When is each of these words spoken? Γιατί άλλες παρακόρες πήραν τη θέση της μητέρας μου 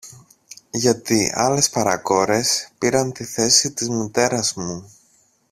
Γιατί 0.69 1.31
άλλες 1.35 1.69
παρακόρες 1.69 2.71
πήραν 2.77 3.11
τη 3.11 3.23
θέση 3.23 3.71
της 3.71 3.89
μητέρας 3.89 4.53
μου 4.53 4.91